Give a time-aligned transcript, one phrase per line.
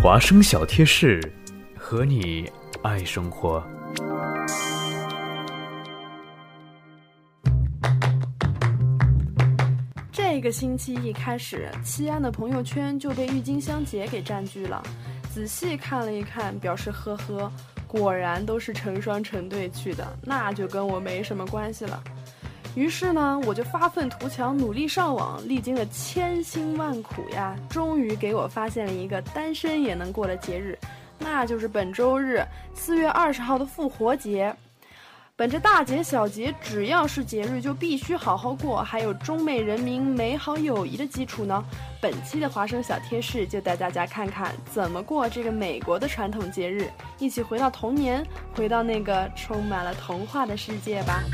[0.00, 1.20] 华生小贴士，
[1.76, 2.48] 和你
[2.84, 3.60] 爱生活。
[10.12, 14.80] 这个星期一开始，西安的朋友圈就被郁金香节给占据了。
[15.32, 17.50] 仔细看了一看，表示呵呵，
[17.88, 22.00] 果然都是成双成对去的，那就跟我没什么关系了。
[22.78, 30.78] 于是呢，我就发愤图强，努力上网，历经了千辛万苦呀，终于给我发现了一个单身也能过的节日，
[31.18, 32.40] 那就是本周日
[32.74, 34.54] 四月二十号的复活节。
[35.34, 41.64] 本着大节小节，只要是节日就必须好好过，还有中美人民美好友谊的基础呢。
[42.00, 46.88] 本期的华生小贴士就带大家看看怎么过这个美国的传统节日，
[47.18, 48.24] 一起回到童年，
[48.54, 51.24] 回到那个充满了童话的世界吧。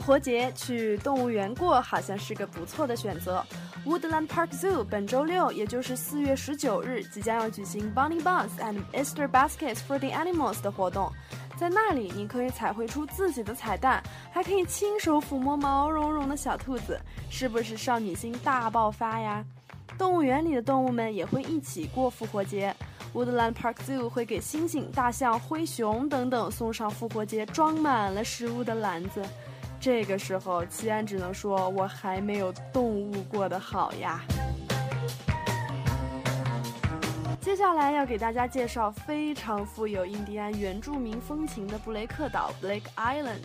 [0.00, 3.44] 复活节去动物园过好像是个不错的选择。
[3.84, 11.12] Woodland Park Zoo 本周六，也就是四月十九日，即将要举行 Bunny Buns and Easter Baskets for the Animals 的活动。
[11.58, 19.44] 在那里，你可以彩绘出自己的彩蛋，还可以亲手抚摸毛茸茸的小兔子，是不是少女心大爆发呀？
[19.98, 22.74] 动物园里的动物们也会一起过复活节。
[23.12, 29.22] Woodland Park Zoo 会给猩猩、大象、灰熊等等送上复活节装满了食物的篮子。
[29.80, 34.22] 这个时候，齐安只能说，我还没有动物过得好呀。
[37.40, 43.40] 接下来要给大家介绍非常富有印第安原住民风情的布雷克岛 （Blake Island）。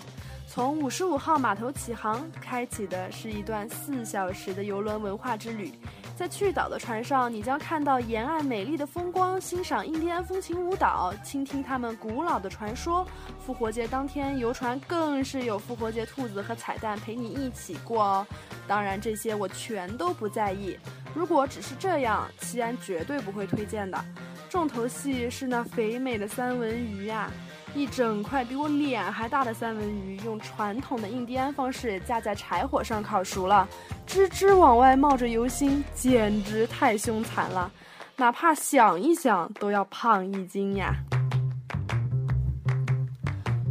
[0.45, 5.71] 从五十五号码头起航，开启的是一段四小时的游轮文化之旅。
[6.15, 13.05] 在去岛的船上，你将看到沿岸美丽的风光，欣赏印第安风情舞蹈，倾听他们古老的传说。
[13.45, 18.27] 复活节当天，游船更是有复活节兔子和彩蛋陪你一起过哦。
[18.65, 20.79] 当然，这些我全都不在意。
[21.13, 24.03] 如果只是这样，西安绝对不会推荐的。
[24.49, 27.29] 重头戏是那肥美的三文鱼呀！
[27.75, 33.67] 一整块比我脸还大的三文鱼，用传统的印第安方式架在柴火上烤熟了，
[34.07, 37.69] 吱吱往外冒着油星，简直太凶残了，
[38.15, 40.95] 哪怕想一想都要胖一斤呀！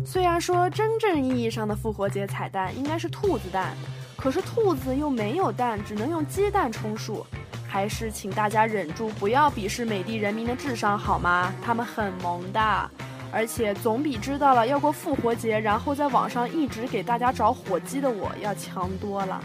[0.04, 3.74] 虽然说真正意义上的复活节彩蛋应该是兔子蛋，
[4.18, 7.26] 可是兔子又没有蛋，只能用鸡蛋充数，
[7.66, 11.50] 还是请大家忍住，不要鄙视美帝人民的智商好吗？
[11.64, 12.90] 他们很萌的。
[13.34, 19.42] 而且总比知道了要过复活节，然后在网上一直给大家找火鸡的我要强多了。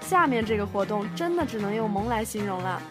[0.00, 2.82] 下面这个活动真的只能用萌来形容了。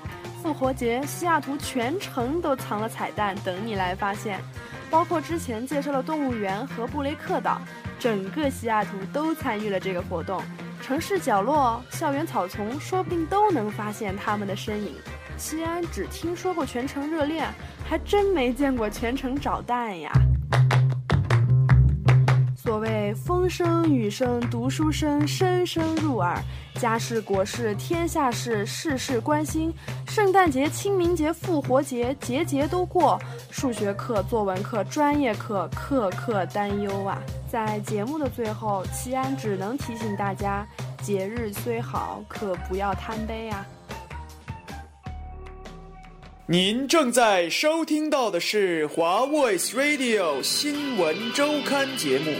[0.41, 4.39] 复活节，西雅图全城都藏了彩蛋等你来发现，
[4.89, 7.59] 包括之前介绍的动物园和布雷克岛，
[7.99, 10.41] 整个西雅图都参与了这个活动。
[10.81, 14.93] 城市角落、校园草丛，说不定都能发现他们的身影。
[15.35, 17.45] 西安只听说过全城热恋，
[17.89, 20.11] 还真没见过全城找蛋呀。
[23.13, 26.37] 风声雨声读书声，声声入耳；
[26.79, 29.73] 家事国事天下事，事事关心。
[30.07, 33.19] 圣诞节、清明节、复活节，节节都过。
[33.51, 37.21] 数学课、作文课、专业课，课课担忧啊！
[37.49, 40.67] 在节目的最后，齐安只能提醒大家：
[41.01, 43.65] 节日虽好，可不要贪杯啊！
[46.49, 52.31] 您正在收听到的是华 Voice Radio 新闻周刊节目。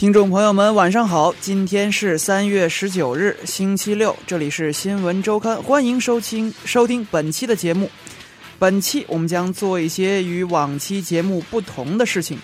[0.00, 1.30] 听众朋友们，晚上好！
[1.42, 7.90] 今天是三月十九日，星期六，这里是新闻周刊，欢迎收听收听本期的节目。
[8.58, 12.38] 本期我们将做一些与往期节目不同的事情。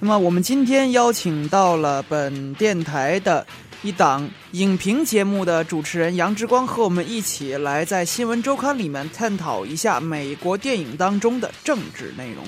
[0.00, 3.46] 那么，我们今天邀请到了本电台的
[3.82, 12.44] 一档影评节目的主持人杨之光，和我们一起来在新闻周刊里面探讨一下美国电影当中的政治内容。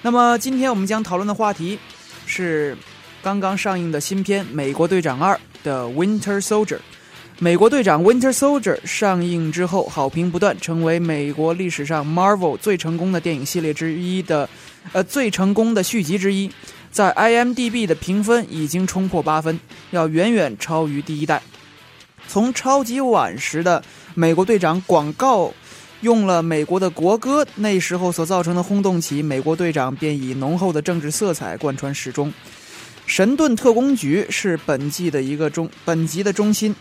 [0.00, 1.78] 那么，今天我们将讨论的话题
[2.24, 2.74] 是。
[3.22, 6.66] 刚刚上映的新片《美国队长二》的《Winter Soldier》，
[7.38, 14.48] 《美国队长 Winter Soldier》上映之后好评不断，成为美国历史上 Marvel 最成功的电影系列之一的，
[14.92, 16.50] 呃，最成功的续集之一，
[16.90, 19.60] 在 IMDB 的评分已经冲破八分，
[19.92, 21.40] 要远远超于第一代。
[22.26, 23.80] 从超级碗时的
[24.14, 25.54] 美国队长广告
[26.00, 32.32] 用了美国的国歌，那时候所造成的轰动起，美国队长便以浓厚的政治色彩贯穿始终。
[33.14, 36.74] 神盾特工局是本季的一个中本集的中心，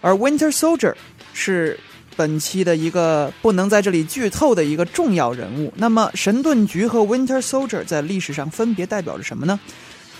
[0.00, 0.94] 而 Winter Soldier
[1.32, 1.76] 是
[2.14, 5.72] 本期的一个不能在这里剧透的一个重要人物。
[5.74, 9.58] 那么，神盾局和 Winter Soldier 在历史上分别代表着什么呢？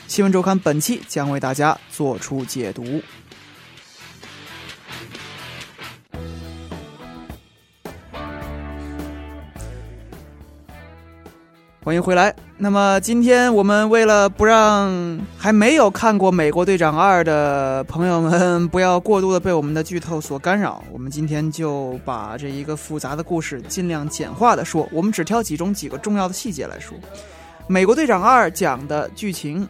[0.08, 3.00] 新闻周刊本期将为大家做出解读。
[11.82, 12.34] 欢迎回来。
[12.58, 26.98] 那么今天我们为了不让还没有看过《美国队长二》的朋友们不要过度的被我们的剧透所干扰，我们今天就把这一个复杂的故事尽量简化的说，我们只挑其中几个重要的细节来说。
[27.66, 29.66] 《美国队长二》讲的剧情，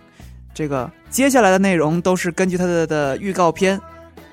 [0.53, 3.81] 这个接下来的内容都是根据它的的预告片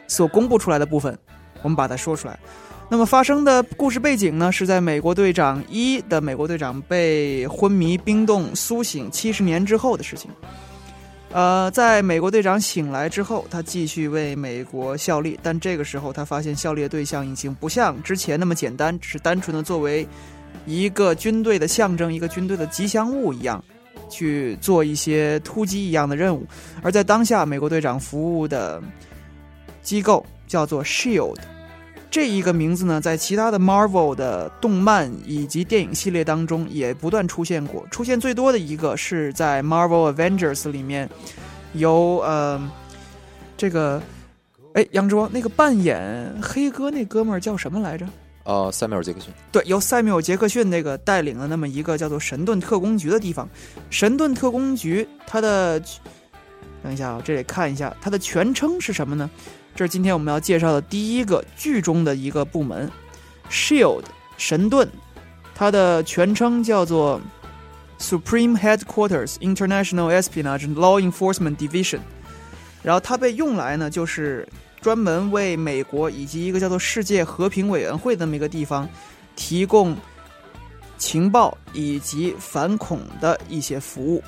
[0.07, 1.15] 所公布出来的部分，
[1.62, 2.38] 我们把它说出来。
[2.89, 10.31] 那么发生的故事背景呢，是在美国队长一的美国队长被昏迷冰冻苏醒七十年之后的事情。
[11.33, 20.07] 呃，在美国队长醒来之后，他继续为美国效力，但这个时候他发现效力的对象已经不像之前那么简单，只是单纯的作为
[20.65, 23.62] 一个军队的象征、一个军队的吉祥物一样
[24.10, 26.48] 去做一些突击一样的任务。
[26.81, 28.81] 而在当下，美国队长服务的
[29.81, 31.38] 机构叫做 Shield。
[32.09, 37.85] 这一个名字呢，在其他的 Marvel 的动漫以及电影系列当中也不断出现过。
[37.91, 41.07] 出现最多的一个是在 Marvel Avengers 里面，
[41.73, 42.71] 由呃
[43.57, 44.01] 这个
[44.73, 48.07] 哎杨之光那个扮演黑哥那哥们儿叫什么来着？
[48.45, 49.31] 呃，塞缪尔·杰克逊。
[49.51, 53.47] 对，由塞缪尔·杰克逊那个带领的那么一个叫做神盾特工局的地方。
[53.89, 55.83] 神盾特工局它的
[56.83, 59.29] 等一下啊，这里看一下它的全称是什么呢？
[59.75, 62.89] 这是今天我们要介绍的第一个剧中的一个部门
[63.51, 64.03] ，Shield
[64.38, 64.88] 神盾，
[65.53, 67.21] 它的全称叫做
[68.00, 72.00] Supreme Headquarters International Espionage Law Enforcement Division。
[72.83, 74.47] 然后它被用来呢，就是
[74.81, 78.88] 专门为美国以及一个叫做世界和平委员会的那么一个地方
[79.35, 79.95] 提供
[80.97, 84.24] 情报以及反恐的一些服务。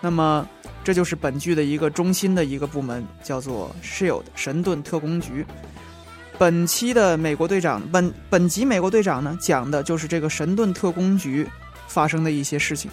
[0.00, 0.46] 那么。
[0.88, 5.44] 这就是本剧的一个中心的一个部门，叫做 Shield 神盾特工局。
[6.38, 11.46] 本期的美国队长，本本集美国队长呢，讲的就是这个神盾特工局
[11.88, 12.90] 发生的一些事情。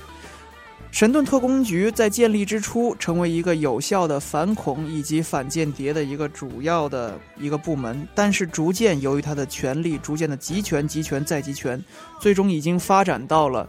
[0.92, 11.82] 神盾特工局在建立之初，成为一个有效的反恐以及反间谍的一个主要的一个部门，但是逐渐由于他的权力逐渐的集权、集权再集权，
[12.20, 13.66] 最终已经发展到了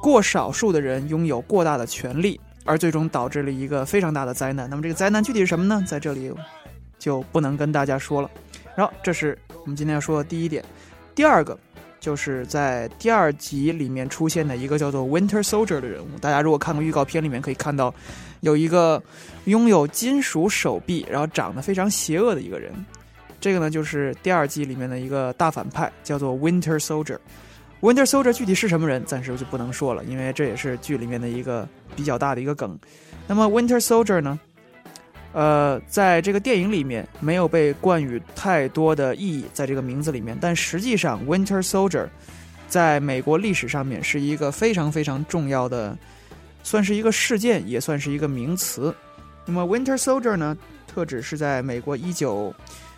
[0.00, 2.40] 过少数的人拥有过大的权力。
[2.66, 4.68] 而最终导致了一个非常大的灾难。
[4.68, 5.82] 那么这个灾难具体是什么呢？
[5.86, 6.30] 在这里
[6.98, 8.30] 就不能跟大家说了。
[8.74, 10.62] 然后这是我们今天要说的第一点。
[11.14, 11.58] 第二个
[11.98, 16.18] 就是在第二集里面出现的一个叫做 Winter Soldier 的人物。
[16.20, 17.94] 大家如果看过预告片里面可以看到，
[18.40, 19.02] 有一个
[19.44, 22.72] 拥有金属手臂，然后长得非常邪恶的一个人。
[23.40, 27.18] 这个呢就是第二季里面的一个大反派，叫做 Winter Soldier。
[27.86, 32.76] Winter Soldier 具体是什么人，暂时就不能说了，因为这也是剧里面的一个比较大的一个梗。
[33.28, 34.40] 那么 Winter Soldier 呢？
[35.32, 42.08] 呃，在这个电影里面没有被冠予太多的意义，在这个名字里面，但实际上 Winter Soldier
[42.66, 45.96] 在美国历史上面是一个非常非常重要的，
[46.64, 48.92] 算是一个事件，也算是一个名词。
[49.44, 50.56] 那么 Winter Soldier 呢，
[50.88, 52.52] 特指是在美国一九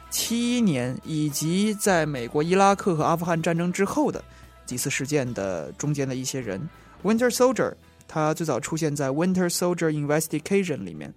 [0.09, 4.25] 七一年以及在美国伊拉克和阿富汗战争之后的。
[4.69, 6.61] 几次事件的中间的一些人
[7.03, 7.73] ，Winter Soldier，
[8.07, 11.15] 他最早出现在 Winter Soldier Investigation 里面。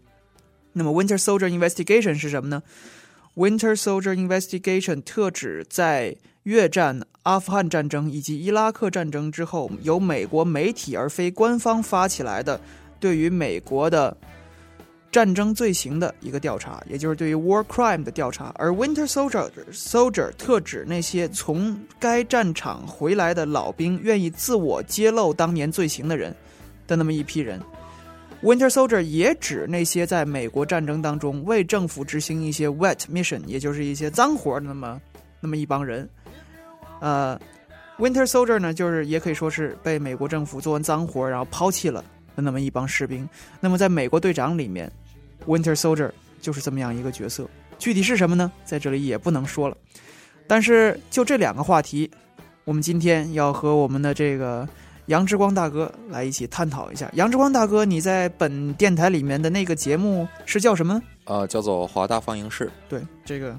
[0.72, 2.64] 那么 Winter Soldier Investigation 是什么呢
[3.36, 12.62] ？Winter Soldier Investigation 特指在越战、阿富汗战争以及伊拉克战争之后，由美国媒体而非官方发起来的，
[13.02, 14.16] 对于美国的。
[15.12, 18.50] 战争罪行的一个调查，也就是对于 war crime 的调查。
[18.56, 26.34] 而 Winter Soldier Soldier 特指那些从该战场回来的老兵愿意自我揭露当年罪行的人
[26.88, 27.60] 的那么一批人。
[28.42, 35.02] Winter Soldier 也指那些在美国战争当中为政府执行一些 wet mission，也就是一些脏活的那么
[35.42, 36.10] 那么一帮人。
[37.02, 37.38] 呃
[38.00, 42.02] ，Winter Soldier 呢，就是也可以说是被美国政府做完脏活然后抛弃了
[42.34, 43.28] 的那么一帮士兵。
[43.60, 44.90] 那么在美国队长里面。
[45.48, 48.52] Winter Soldier 就是这么样一个角色，具体是什么呢？
[48.66, 49.78] 在这里也不能说了。
[50.48, 52.10] 但是就这两个话题，
[52.66, 54.68] 我们今天要和我们的这个
[55.06, 57.10] 杨之光大哥来一起探讨一下。
[57.14, 61.02] 杨之光大哥，你在本电台里面的那个节目是叫什么？
[61.26, 62.70] 呃，叫做华大放映室。
[62.90, 63.58] 对，这个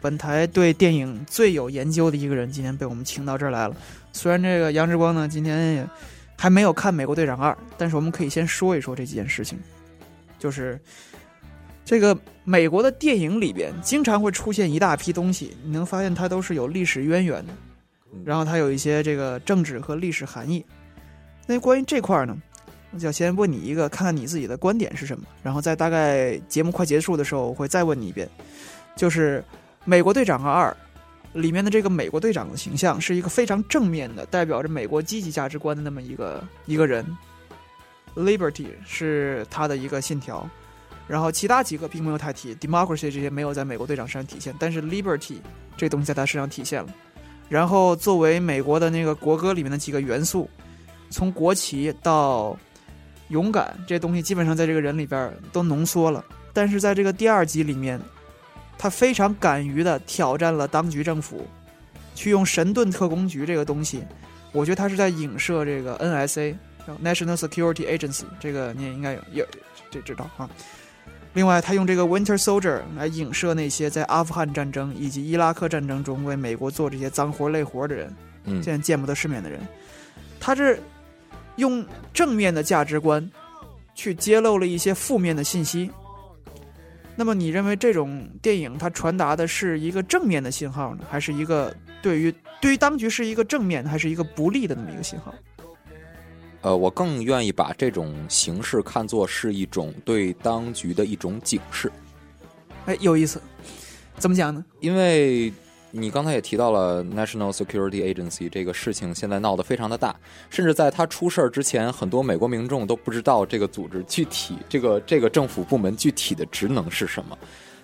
[0.00, 3.76] 本台对电影最有研究的一个人，今天被我们请到这儿来了。
[4.12, 5.88] 虽然这个杨之光呢，今天也
[6.36, 9.58] 还没有看《美国队长二》，但是我们可以先说一说这几件事情，
[10.38, 10.80] 就是。
[11.84, 17.52] 这个美国的电影里边经常会出现一大批东西，你能发现它都是有历史渊源的，
[18.24, 20.64] 然后它有一些这个政治和历史含义。
[21.46, 22.36] 那关于这块儿呢，
[22.92, 28.28] 我就要先问你一个，看看你自己的观点是什么，然后在大概节目快结束的时候，我会再问你一遍，
[28.94, 29.44] 就是
[29.84, 30.74] 《美国队长二》
[31.40, 37.04] 里面的这个美国队长的形象是一个非常正面的，代表着美国积极价值观的那么一个一个人
[38.14, 40.48] ，Liberty 是他的一个信条。
[41.08, 45.36] 然后其他几个并没有太提，democracy 这些没有在美国队长身上体现，但是 liberty
[45.76, 46.88] 这东西在他身上体现了。
[47.48, 50.48] 然后作为美国的那个国歌里面的几个元素，
[51.10, 52.56] 从国旗到
[53.28, 56.24] 勇敢这东西，基本上在这个人里边都浓缩了。
[56.54, 58.00] 但是在这个第二集里面，
[58.78, 61.46] 他非常敢于的挑战了当局政府，
[62.14, 64.04] 去用神盾特工局这个东西，
[64.52, 66.54] 我觉得他是在影射这个 NSA
[67.02, 69.46] National Security Agency，这个你也应该有有
[69.90, 70.48] 这知道啊。
[71.34, 79.60] 另外，他用这个 Winter Soldier 来影射那些在阿富汗战争以及伊拉克战争中为美国做这些脏活累活的人，嗯现在见不得世面的人。
[80.38, 80.78] 他是
[81.56, 83.30] 用正面的价值观
[83.94, 85.90] 去揭露了一些负面的信息。
[87.14, 95.34] 那么，你认为这种电影它传达的是一个正面的信号呢，还是一个对于对于当局是一个正面，还是一个不利的那么一个信号？
[96.62, 101.90] 呃，我更愿意把这种形式看作是一种对当局的一种警示，
[102.86, 103.40] 哎，有意思，
[104.16, 104.64] 怎么讲呢？
[104.80, 105.52] 因为
[105.90, 110.14] 你刚才也提到了 National Security Agency 这个事情，现在闹得非常的大，
[110.50, 117.36] 甚至在他出事儿之前，很多美国民众都不知道这个组织具体这个这个政府部门具体的职能是什么。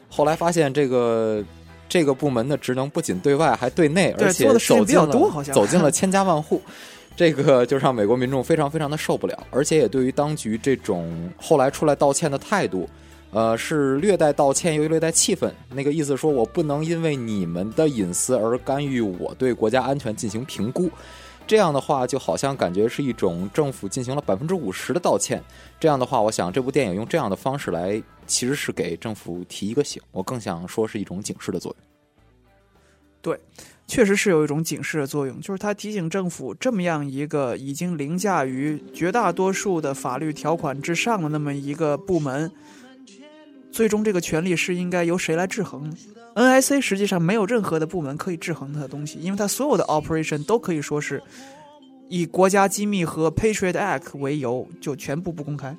[0.09, 1.45] 后来发现这个
[1.89, 6.63] 这个部门的职能不仅对外，还对内，而且走进了走进了千家万户。
[7.19, 12.89] 这个就让美国民众非常非常的受不了，而且也对于当局这种后来出来道歉的态度，
[13.33, 15.53] 呃，是略带道歉又略带气愤。
[15.71, 20.89] 那个意思说我不能因为你们的隐私而干预我对国家安全进行评估。
[21.45, 25.43] 这样的话，就好像感觉是一种政府进行了百分之五十的道歉。
[25.81, 30.01] 这样的话，我想这部电影用这样的方式来，其实是给政府提一个醒。
[30.13, 31.89] 我更想说是一种警示的作用。
[33.21, 33.41] 对
[33.89, 42.53] 确实是有一种警示的作用，就是它提醒政府，这么样一个已经凌驾于绝大多数的法律条款之上的那么一个部门，
[43.73, 45.91] 最终这个权利是应该由谁来制衡
[46.35, 51.21] ？NIC 实际上没有任何的部门可以制衡它的东西，因为它所有的 operation 都可以说是
[52.09, 55.75] 以国家机密和 Patriot Act 为由，就全部不公开。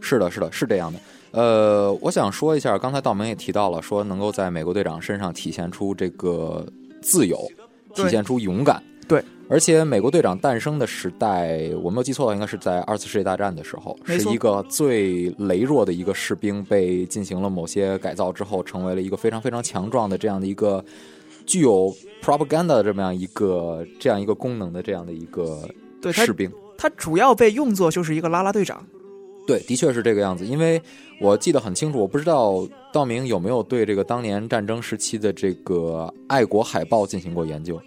[0.00, 0.98] 是的，是的，是这样的。
[1.32, 6.66] 呃，我想说一下，刚才道明也提到了，说能够在美国队长身上体现出这个
[7.00, 7.38] 自由，
[7.94, 8.82] 体现出勇敢。
[9.08, 20.84] 对，而且美国队长诞生的时代，我没有记错的话，应该是在二次世界大战的时候，是一个最羸弱的一个士兵，被进行了某些改造之后，成为了一个非常非常强壮的这样的一个
[21.44, 21.92] 具有
[22.22, 25.68] propaganda 的这么样一个这样一个功能的这样的一个
[26.12, 26.48] 士兵。
[26.78, 28.86] 他主要被用作就是一个拉拉队长。
[29.50, 30.46] 对，的确是这个样子。
[30.46, 30.80] 因为
[31.20, 37.80] 我记得很清楚，我不知道道明有没有对这个当年战争时期的这个爱国海报进行过研究。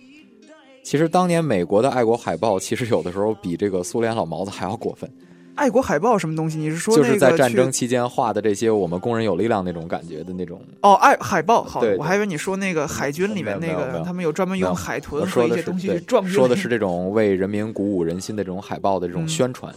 [0.83, 5.09] 其实当年美国的爱国海报，其实有的时候比这个苏联老毛子还要过分，
[5.55, 6.57] 爱国海报什么东西？
[6.57, 10.61] 你是说就是在战争期间画的这些我们工人有力量那种感觉的那种。
[10.81, 19.73] 哦，爱海报好，我还以为你说那个海军里面那个他们有专门用海豚和一些东西撞说的是这种为人民鼓舞人心的这种海报的这种嗯宣传。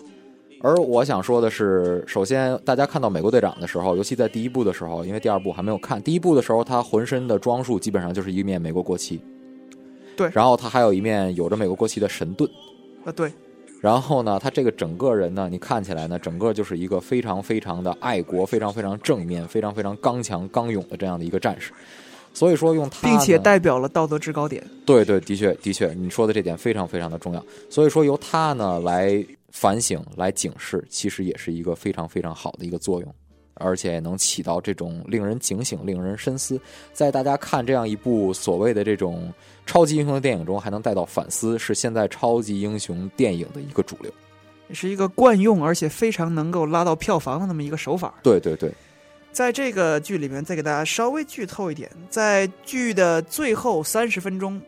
[0.63, 9.21] 而我想说的是，首先大家看到美国队长的时候，尤其在第一部的时候，因为第二部还没有看，第一部的时候他浑身的装束基本上就是一面美国国旗，
[10.17, 12.51] 对然后他还有一面有着美国国旗的神盾，
[13.05, 13.31] 啊，对，
[13.81, 21.73] 然后呢，他这个整个人呢，你看起来呢，整个就是一个非常非常的爱国、非常非常正面、非常非常刚强刚勇的这样的一个战士。
[22.33, 24.63] 所以说用他，并且代表了道德制高点。
[24.85, 27.43] 对对，的确的确，你说的这点非常非常的重要。
[27.71, 29.25] 所以说由他呢来
[29.59, 33.15] 反省、来警示，其实也是一个非常非常好的一个作用，
[33.55, 36.61] 而且能起到这种令人警醒、令人深思，
[36.93, 39.33] 在大家看这样一部所谓的这种
[39.65, 44.13] 超级英雄的电影中，还能带到反思，是现在超级英雄电影的一个主流。
[44.73, 48.13] 是一个惯用而且非常能够拉到票房的那么一个手法。
[48.23, 48.71] 对对对，
[49.33, 54.61] 在这个剧里面，再给大家稍微剧透一点，在剧的最后三十分钟，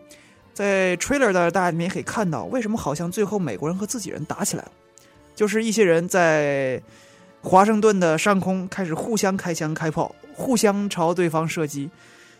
[0.54, 4.73] 在 trailer 的大家里面也可以看到，为什么好像最后美国人和自己人打起来了，
[5.38, 6.83] 就是一些人在
[7.40, 11.88] 华盛顿的上空开始互相开枪开炮，互相朝对方射击。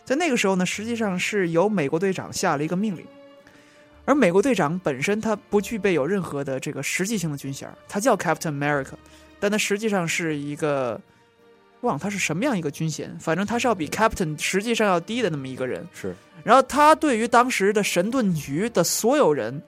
[0.03, 3.05] 在那个时候呢，实际上是由美国队长下了一个命令，
[4.03, 8.95] 而美国队长本身他不具备有任何的这个实际性的军衔，他叫 Captain America，
[9.39, 10.99] 但他实际上是一个
[11.79, 15.87] 忘了他是什么样一个军衔，反正他是要比 Captain 实际上要低的那么一个人。
[15.93, 16.13] 是
[16.43, 19.63] 然后他对于当时的神盾局的所有人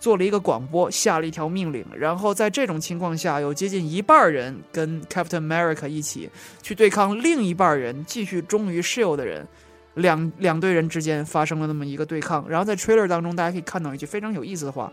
[0.00, 1.86] 做了一个广播，下了一条命令。
[1.96, 6.28] 然后在这种情况下，有接近一半人跟 Captain America 一起
[6.60, 9.46] 去对抗另一半人继续忠于 Shield 的人。
[9.94, 14.90] 两两队人之间发生了那么一个对抗，然后在 trailer 当中，大家可以看到一句非常有意思的话。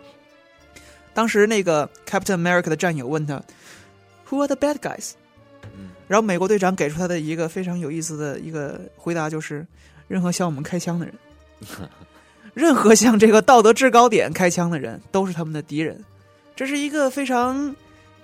[1.14, 3.42] 当时那个 Captain America 的战友问他
[4.28, 5.12] ，Who are the bad guys？
[5.78, 9.66] 嗯然后美国队长给出他的一个非常有意思的一个回答，就是
[10.08, 11.14] 任何向我们开枪的人，
[12.58, 16.04] 任何向这个道德制高点开枪的人，都是他们的敌人。
[16.56, 17.76] 这是一个非常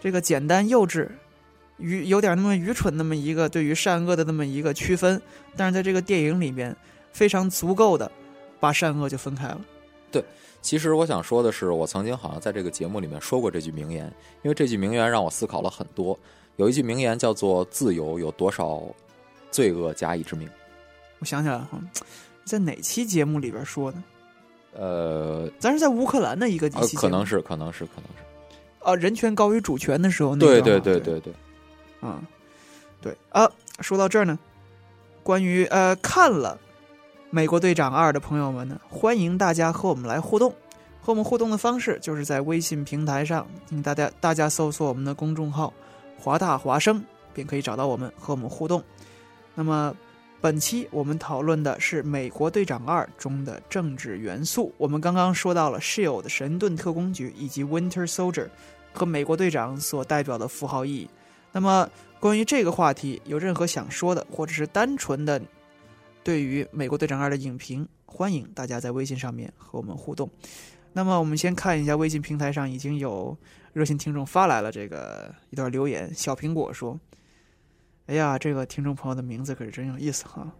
[0.01, 1.07] 这个简单幼稚、
[1.77, 5.21] 愚有点那么愚蠢那么一个对于善恶的那么一个区分，
[5.55, 6.75] 但是在这个电影里面
[7.11, 8.11] 非常足够的
[8.59, 9.61] 把善恶就分开了。
[10.11, 10.25] 对
[10.63, 14.11] 其实我想说的是，我曾经好像在这个节目里面说过这句名言，
[14.41, 16.17] 因为这句名言让我思考了很多。
[16.55, 18.81] 有一句名言叫做“自由有多少
[19.51, 20.49] 罪恶加以致命
[21.19, 21.79] 我想起来了，哈，
[22.43, 23.97] 在哪期节目里边说的？”。
[24.75, 28.23] 呃，咱是在乌克兰的一个一呃期节目可能是，可能是，可能是。
[28.79, 31.33] 啊，人权高于主权的时候，那对个对对对对对，
[32.01, 32.21] 嗯，
[33.01, 33.49] 对啊，
[33.79, 34.37] 说到这儿呢，
[35.23, 36.59] 关于呃看了
[37.29, 40.53] 《美国队长二》的朋友们呢，欢迎大家和我们来互动。
[41.05, 45.73] 和我们互动的方式就是在微信平台上，请大家大家搜索我们的公众号
[46.17, 47.03] “华大华生”，
[47.33, 48.81] 便可以找到我们和我们互动。
[49.53, 49.93] 那么
[50.43, 54.73] 本期我们讨论的是《美国队长二》中的政治元素。
[54.77, 58.49] 我们刚刚说到了 SHIELD 神盾特工局以及 Winter Soldier
[58.91, 61.09] 和美国队长所代表的符号意义。
[61.53, 65.41] 那么关于这个话题，有任何想说的，或者是单纯的
[66.25, 70.29] 对于《美国队长二》的影评，欢迎大家在微信上面和我们互动。
[70.91, 73.37] 那么我们先看一下微信平台上已经有
[73.71, 76.13] 热心听众发来了这个一段留言。
[76.13, 76.99] 小苹果说
[78.07, 80.51] ：“哎呀，这个听众朋友的名字可是真有意思哈。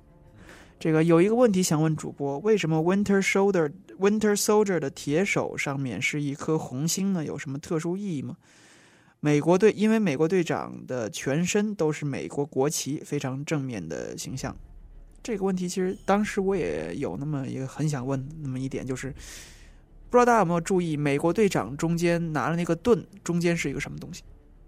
[0.79, 7.23] 这个有一个问题想问主播，为什么 Winter Soldier Winter Soldier 的铁手上面是一颗红星呢？
[7.23, 8.37] 有什么特殊意义吗？
[9.19, 14.55] 美国队因为美国队长的全身都是美国国旗，非常正面的形象。
[15.21, 19.09] 这个问题其实当时我也有那么一个很想问那么一点，就是
[20.09, 24.23] 不知道大家有没有注意，美国队长中间拿了那个盾中间是一个什么东西？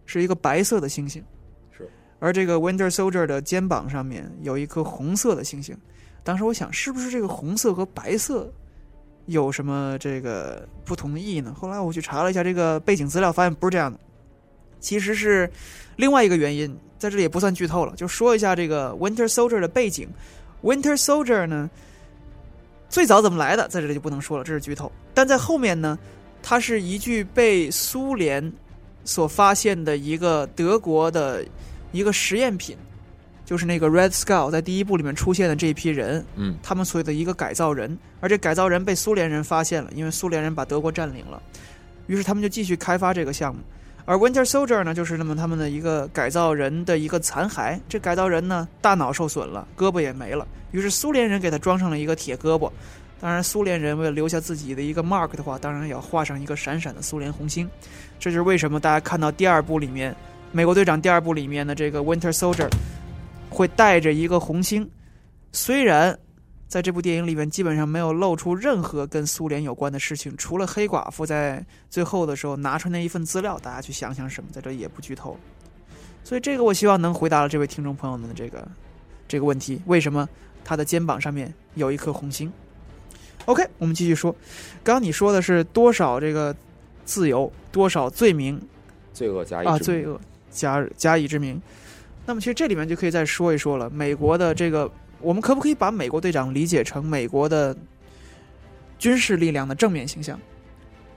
[0.06, 1.22] 是一个白色的星星。
[2.20, 5.78] 而这个 Winter Soldier 的肩膀上面有一颗红色的星星。
[6.24, 8.52] 当时我想，是不是这个红色和白色
[9.28, 11.54] 有什么这个不同的意义呢？
[11.56, 14.00] 后来我去查了一下这个背景资料，发现不是这样的，
[14.80, 15.50] 其实是
[15.96, 20.10] 另外一个原因，在这里也不算剧透了，就说一下这个 Winter Soldier 的背景。
[20.64, 21.70] Winter Soldier 呢，
[22.90, 24.92] 最早怎么来的，在这里就不能说了，这是剧透。
[25.14, 25.98] 但在后面呢，
[26.42, 28.52] 它是一具被苏联
[29.04, 31.46] 所发现的一个德国的
[31.96, 32.78] 一个实验品，
[33.46, 41.42] 就是那个 Red Skull 在第一部里面出现的这一批人，嗯，他们所谓的一个改造人，而这改造人被苏联人发现了，因为苏联人把德国占领了，
[42.08, 43.62] 于是他们就继续开发这个项目。
[44.08, 47.80] 而 Winter Soldier 呢，就是那么他们的一个改造人的一个残骸。
[47.90, 52.72] 这改造人呢，大脑受损了，胳膊也没了，于是苏联人给他装上了一个铁胳膊。
[53.20, 57.68] 当然，苏联人为了留下自己的一个 mark 的话，当然也要画上一个闪闪的苏联红星。
[58.20, 60.16] 这就是为什么大家看到第二部里面，
[60.56, 62.70] 美国队长第二部里面的这个 Winter Soldier
[63.50, 64.90] 会带着一个红星，
[65.52, 66.18] 虽然
[66.66, 75.38] 在这部电影里面基本上没有露出任何跟苏联有关的事情，除了黑寡妇在最后的时候拿出那一份资料，大家去想想什么，在这里也不剧透。
[76.24, 78.66] 所以这个我希望能回答了这位听众朋友们的这个
[79.28, 80.26] 这个问题：为什么
[80.64, 82.50] 他的肩膀上面有一颗红星
[83.44, 84.34] ？OK，我们继续说。
[84.86, 86.56] 刚刚你说的是多少这个
[87.04, 88.58] 自由，多少罪名
[89.14, 90.18] 罪恶加一啊，罪恶
[90.56, 91.62] 加加以之名。
[92.26, 94.90] 那么其实这里面就可以再说一说了，美国的这个，
[95.20, 97.76] 我们可不可以把美国队长理解成美国的
[98.98, 100.40] 军事力量的正面形象？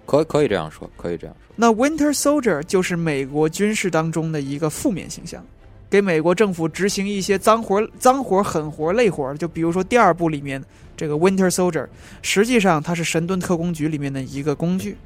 [0.04, 1.54] 可可以这样说，可以这样说。
[1.56, 5.44] 那 Winter Soldier 就是美国军事当中的一个负面形象，
[5.88, 9.32] 给美国政府执行一些脏活、脏活、狠活、累活。
[9.34, 10.62] 就比如说第二部里面
[10.96, 11.86] 这个 Winter Soldier，
[12.20, 14.96] 实际上他是神盾特工局里面的一个工具，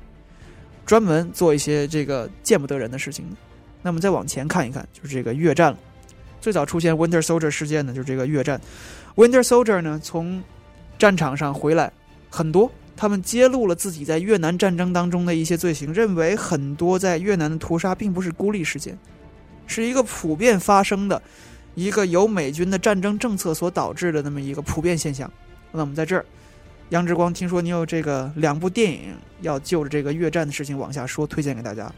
[0.87, 3.37] 专门做一些这个见不得人的事情的。
[3.83, 5.79] 那么再往前看一看，就是这个越战了。
[6.40, 8.61] 最早出现 Winter Soldier 事件呢，就是这个越战。
[9.14, 10.42] Winter Soldier 呢，从
[10.99, 11.92] 战场上回来
[12.31, 18.99] 很多，他们揭露了自己在越南战争当中的一些罪行，认为很多在越南的屠杀并不是孤立事件，
[19.66, 21.21] 是一个普遍发生的
[21.75, 25.31] 一个由美军的战争政策所导致的那么一个普遍现象。
[25.71, 26.25] 那我们在这儿，
[26.88, 31.92] 杨志光，听说你有这个两部电影要就着这个越战的事情往下说，推荐给大家。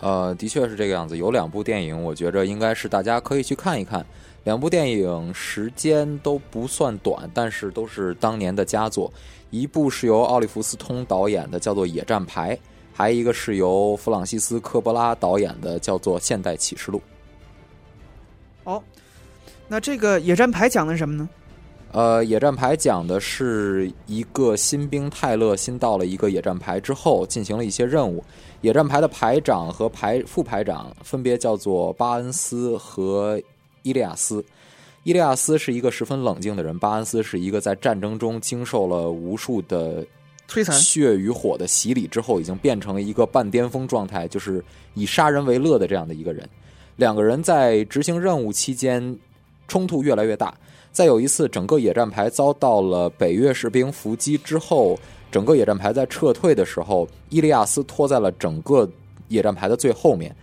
[0.00, 1.16] 呃，的确是这个样子。
[1.16, 4.04] 有两部电影，我觉着应该是大家可以去看一看。
[4.44, 9.12] 两部电影时间都不算短，但是都是当年的佳作。
[9.50, 12.54] 一部是由奥利弗斯通导演的，叫做《野战排》；
[12.94, 17.02] 还一个是由弗朗西斯科波拉导演的，叫做《现代启示录》。
[18.70, 18.82] 哦，
[19.66, 21.28] 那这个《野战排》讲的什么呢？
[21.90, 28.22] 呃，野战排讲的是一个新兵泰勒新到了一个野战排之后，进行了一些任务。
[28.60, 33.40] 野战排的排长和排副排长分别叫做巴恩斯和
[33.82, 34.44] 伊利亚斯。
[35.04, 40.04] 伊利亚斯是一个十分冷静的人，巴恩斯是一个在战争中经受了无数的
[40.46, 46.46] 摧残血与火的洗礼之后，已经变成了一个半巅峰状态，就是以杀人为乐的这样的一个人。
[46.96, 49.18] 两个人在执行任务期间
[49.66, 50.54] 冲突越来越大。
[50.98, 54.98] 再有一次，整个野战排遭到了北越士兵伏击之后，
[55.30, 58.90] 整个野战排在撤退的时候，伊利亚斯拖在了整个
[59.28, 60.34] 野战排的最后面。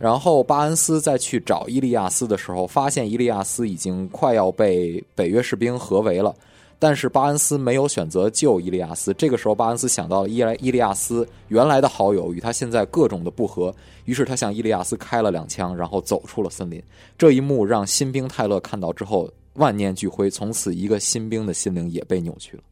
[0.00, 6.34] 然后巴恩斯再去找伊利亚斯的时候，发现伊利亚斯已经快要被北约士兵合围了。
[6.80, 9.14] 但是巴恩斯没有选择救伊利亚斯。
[9.14, 13.72] 这个时候，巴恩斯想到了伊莱伊利亚斯原来的好友与他现在各种的不和，
[14.04, 16.82] 于是他向伊利亚斯开了两枪，然后走出了森林。
[17.16, 19.30] 这一幕让新兵泰勒看到之后。
[19.54, 22.62] 万念俱灰，从此一个新兵的心灵也被扭曲了。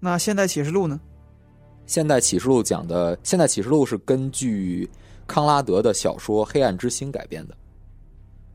[0.00, 0.98] 那《现代启示录》呢？
[1.86, 4.88] 《现代启示录》讲的《现代启示录》是根据
[5.26, 7.56] 康拉德的小说《黑暗之心》改编的。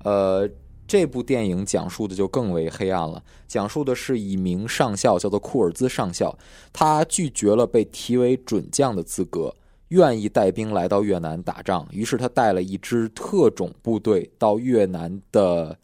[0.04, 0.50] 呃，
[0.88, 6.36] 这部电影讲述的就更为黑暗了，讲述的是一名上校叫做库尔兹上校，
[6.74, 9.56] 他拒绝了被提为准将的资格，
[9.90, 11.88] 愿意带兵来到越南打仗。
[11.92, 15.78] 于是他带了一支特种部队到越南的。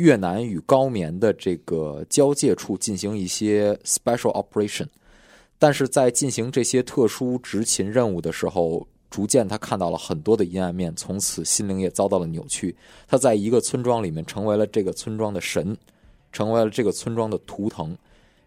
[0.00, 4.86] 越南与高棉的这个交界处进行一些 special operation，
[5.58, 12.74] 但是在进行这些特殊执勤任务的时候，逐渐他看到了很多的阴暗面，从此心灵也遭到了扭曲。
[13.06, 15.76] 他在一个村庄里面成为了这个村庄的神，
[16.32, 17.94] 成为了这个村庄的图腾。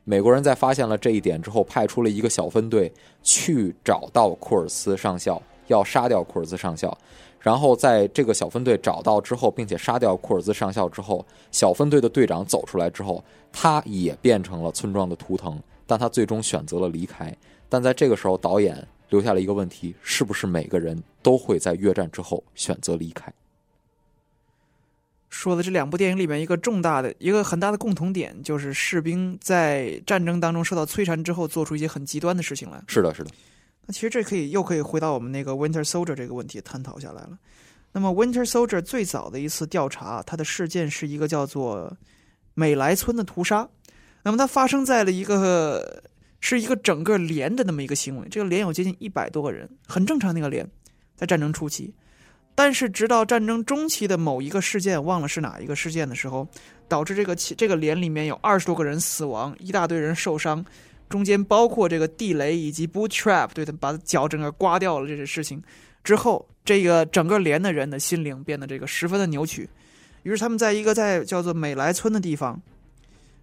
[0.06, 6.98] 美国人在发现了这一点之后，派出了一个小分队去找到库尔斯上校，要杀掉库尔斯上校。
[7.43, 17.36] 然后在这个小分队找到之后，并且杀掉库尔兹上校之后，小分队的队长走出来之后，他也变成了村庄的图腾，但他最终选择了离开。
[17.67, 23.34] 但在这个时候，导演留下了一个问题：是不是每个人都会在越战之后选择离开？
[25.29, 32.82] 说的这两部电影里面一个重大的、一个很大的共同点，就是士兵在战争当中受到摧残之后，做出一些很极端的事情来。
[32.88, 33.32] 是的，是的。
[33.86, 37.38] 那其实这可以又可以回到我们那个 Winter Soldier 这个问题探讨下来了。
[37.91, 41.96] 那么 Winter Soldier 最早的一次调查，它的事件是一个叫做
[42.54, 43.67] 美莱村的屠杀。
[44.24, 46.02] 那么它发生在了一个
[46.39, 50.65] 是一个整个连的那么一个行为，这个连有接近一百多个人，很正常那个连，
[51.15, 51.93] 在战争初期。
[52.56, 56.48] 但是直到战争中期的某一个事件，忘了是哪一个事件的时候，
[56.88, 60.63] 导致这个这个连里面有二十多个人死亡，一大堆人受伤。
[61.13, 65.62] 中间包括这个地雷以及 boot trap，对他把脚整个刮掉了这些事情
[66.04, 69.69] 之后，这个整个连的人的心灵变得这个十分的扭曲。
[70.23, 72.60] 于是他们在一个在叫做美莱村的地方，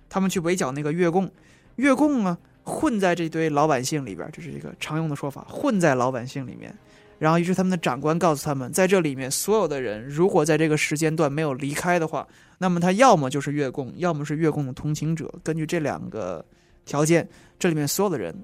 [0.08, 1.30] 他们去围剿那个越共。
[1.76, 6.76] 越共呢混在这堆老百姓里边，这是一个常用的说法，混在老百姓里面。
[7.20, 12.26] 然后于是他们的长官告诉他们，在这里面所有的人如果在这个时间段没有离开的话，
[12.58, 15.32] 那么他要么就是越共，要么是越共的同情者。
[15.44, 16.44] 根据这两个。
[16.84, 18.34] 条件，这里面所有的人，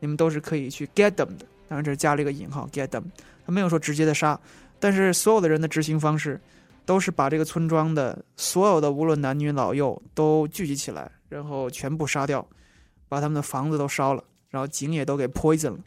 [0.00, 1.46] 你们都是可以去 get them 的。
[1.68, 3.04] 当然，这是加了一个引号，get them。
[3.44, 4.38] 他没有说直接的杀，
[4.78, 6.40] 但是所有的人的执行方式，
[6.86, 12.46] 都是把这个村庄的所有的无论男女老幼都聚集起来，然后全部杀掉，
[13.08, 15.78] 把他们的房子都烧了，然后井也都给 poison 了，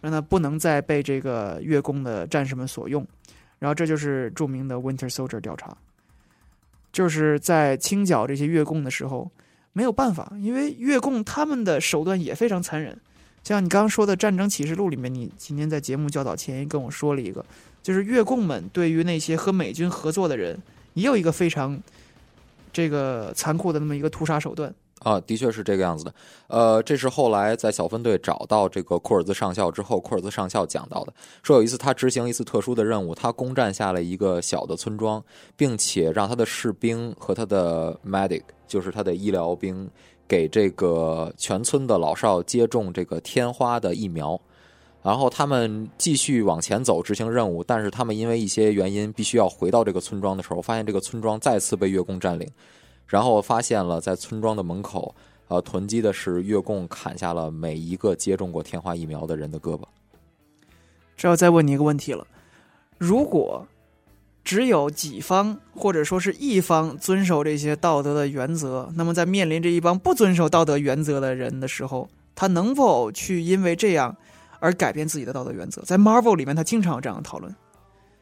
[0.00, 3.06] 让他不能再被这个月供的战士们所用。
[3.58, 5.76] 然后这就是著名的 Winter Soldier 调查，
[6.92, 9.30] 就是在清剿这些月供的时候。
[9.76, 12.98] 没有办法，因为越共他们的手段也非常残忍。
[13.42, 17.44] 就像你刚刚说的《战争启示录》里面，你今天在节目教导前跟我说了一个，
[17.82, 20.58] 就是越共们对于那些和美军合作的人，
[20.94, 21.78] 也有一个非常
[22.72, 24.74] 这个残酷的那么一个屠杀手段。
[25.06, 26.12] 啊，的确是这个样子的。
[26.48, 31.14] 呃，这是后来在小分队找到这个库尔兹上校之后，库尔兹上校讲到的，
[31.44, 35.22] 说有一次他执行一次特殊的任务，他攻占下了一个小的村庄，
[35.54, 39.88] 并且让他的士兵和他的 medic，就是他的医疗兵，
[40.26, 44.40] 给这个全村的老少接种这个天花的疫苗。
[45.04, 52.48] 然后他们继续往前走执行任务，但是他们因为一些原因必须要回到这个村庄的时候，发现这个村庄再次被越共占领。
[53.06, 55.14] 然后我发现了，在村庄的门口，
[55.48, 59.82] 呃，囤积的是越共砍下了每一个接种过天花疫苗的人的胳膊。
[61.16, 62.26] 这要再问你一个问题了：
[62.98, 63.66] 如果
[64.44, 74.16] 只有己方或者说是一方遵守这些道德的原则，那么在面临这一帮不遵守道德原则的人的时候，他能否去因为这样
[74.60, 75.82] 而改变自己的道德原则？
[75.82, 77.54] 在 Marvel 里面，他经常有这样的讨论。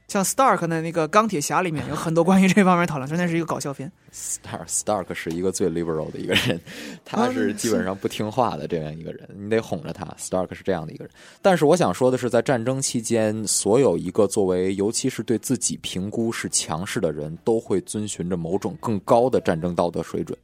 [0.07, 3.91] 像 Stark 的那个钢铁侠里面有很多关于这方面讨论，说那是一个搞笑片。
[4.13, 6.61] Stark Stark 是一个最 liberal 的一个人，
[7.05, 10.05] 他是基本上不听话的这样一个人，你得哄着他。
[10.19, 11.13] Stark 是这样的一个人，
[11.43, 20.39] 但是我想说的是，在战争期间，所有一个作为尤其是对自己评估是强势的人，都会遵循着某种更高的战争道德水准。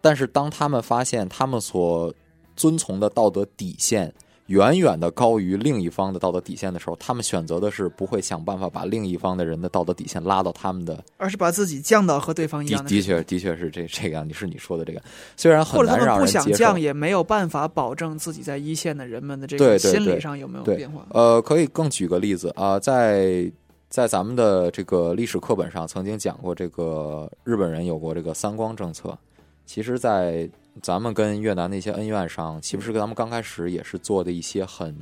[0.00, 2.14] 但是当他们发现他们所
[2.54, 4.12] 遵从的道德底线
[4.46, 15.00] 远远的高于另一方的道德底线的时候，他们选择的是不会想办法把另一方的人的道德底线拉到他们的而是把自己降到和对方一样的的确的确是这这个样，你是你说的这个，
[15.36, 16.74] 虽然很或者他难让们不想降，。
[16.74, 21.06] 也没有办法保证自己在一线的人们的这个对对对心理上有没有对变化。
[21.10, 23.50] 呃，可以更举个例子啊、在
[23.88, 29.16] 在咱们的这个历史课本上曾经讲过，这个日本人有过这个三光政策。
[29.64, 30.50] 其实，在
[30.82, 34.96] 咱们跟越南的一些恩怨上，岂不是跟咱们刚开始也是做的一些很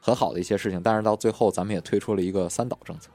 [0.00, 3.10] 很好的一些事情，但是到最后咱们也推出了一个三岛政策。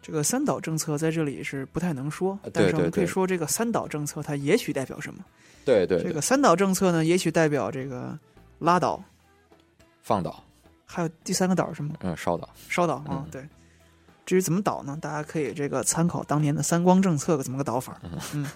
[0.00, 5.24] 这个三岛政策在这里是不太能说呃，但是我们可以说这个三岛政策它也许代表什么？
[5.64, 8.18] 对对对，这个三岛政策呢，也许代表这个
[8.58, 9.00] 拉倒，
[10.02, 10.42] 放倒，
[10.84, 11.94] 还有第三个岛是什么？
[12.00, 13.46] 嗯，烧岛，烧岛啊嗯，对。
[14.24, 14.96] 至于怎么倒呢？
[15.00, 18.00] 大家可以这个参考当年的三光政策怎么个倒法。
[18.34, 18.46] 嗯，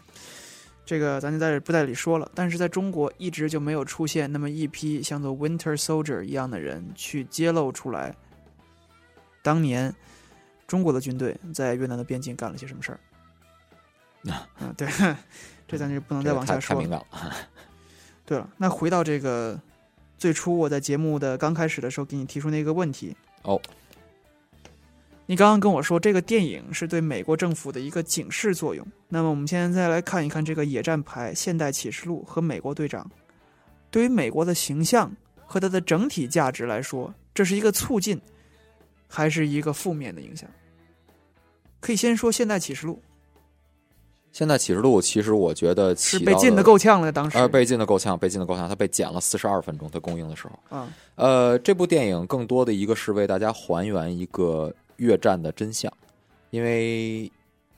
[0.87, 2.31] 这个咱就在这不在这里说了。
[2.35, 8.15] 但是在中国一直就没有出现那么一批像做 Winter Soldier 一样的人去揭露出来，
[9.43, 9.95] 当年
[10.67, 13.01] 中国的军队在越南的边境干了些什么事儿。
[14.31, 14.89] 啊，对，
[15.69, 17.07] 这咱就不能再往下说了。
[18.25, 19.61] 对了，那回到这个
[20.19, 23.61] 最初我在节目的刚开始的时候给你提出那个问题哦，
[25.27, 28.87] 你刚刚跟我说这个电影是对美国政府的一个警示作用。
[29.09, 33.11] 那么我们现在再来看一看这个野战牌、现代启示录和美国队长，
[33.91, 35.11] 对于美国的形象
[35.45, 38.21] 和它的整体价值来说，这是一个促进，
[39.09, 40.49] 还是一个负面的影响？
[41.81, 43.01] 可以先说现代启示录
[44.33, 50.59] 现代启示录其实我觉得是被禁的够呛了，当时呃，被禁的够呛，被禁的够呛，它被剪了四十二分钟，它公映的时候。
[50.71, 55.93] 嗯，呃，这部电影更多的一个是为大家还原一个越战的真相，
[56.51, 57.31] 因为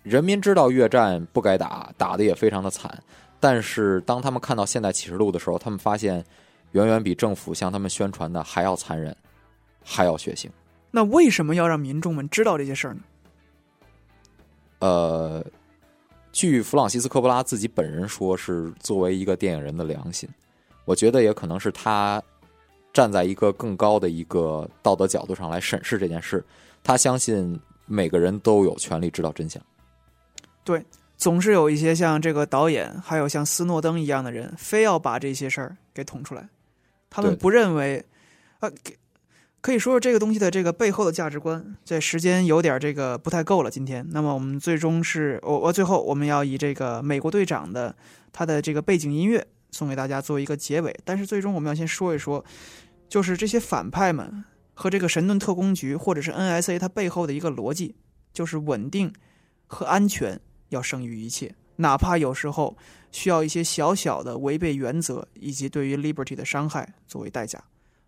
[0.02, 3.02] 人民知道越战不该打，打的也非常的惨，
[3.40, 6.24] 但是当他们看到现代启示录的时候，他们发现
[6.72, 9.14] 远远比政府向他们宣传的还要残忍，
[9.84, 10.48] 还要血腥。
[10.90, 13.00] 那为什么要让民众们知道这些事儿呢？
[14.78, 15.44] 呃，
[16.32, 20.28] 据弗朗西斯科波拉自己本人说，是作为一个电影人的良心，
[20.84, 22.22] 我觉得也可能是他
[22.92, 26.42] 站在一个更高的一个道德角度上来审视这件事。
[26.88, 29.62] 他相信每个人都有权利知道真相。
[30.64, 30.82] 对
[31.18, 36.48] 总是有一些像这个导演，还有像斯诺登一样的人，非要把这些事儿给捅出来。
[37.10, 38.02] 他们不认为，
[38.60, 38.70] 啊，
[39.60, 41.76] 可以说说这个东西的这个背后的价值观。
[41.84, 44.06] 这时间有点这个不太够了，今天。
[44.10, 47.94] 那么我们最终是，我我最后我们要以这个美国队长的
[48.32, 50.98] 他的这个背景音乐送给大家做一个结尾。
[51.04, 52.42] 但是最终我们要先说一说，
[53.10, 54.42] 就是这些反派们
[54.80, 57.96] 和这个神盾特工局或者是 NSA 它背后的一个逻辑，
[58.32, 59.12] 就是稳定
[59.66, 60.40] 和安全。
[60.68, 62.76] 要胜于一切，哪怕有时候
[63.10, 67.64] 需要一些小小的违背原则以及对于 liberty 的伤害作为代价。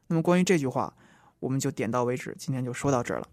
[0.06, 0.94] 那么关于这句话，
[1.38, 3.26] 我们就点到为止，今天就说到这儿了。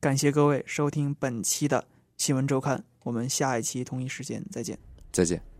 [0.00, 1.86] 感谢各位收听本期的
[2.18, 4.76] 新闻周刊，我们下一期同一时间再见。
[5.12, 5.51] 再见。